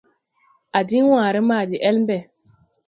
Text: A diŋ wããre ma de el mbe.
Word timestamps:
A 0.77 0.79
diŋ 0.87 1.05
wããre 1.11 1.39
ma 1.47 1.57
de 1.69 1.77
el 1.89 1.97
mbe. 2.03 2.17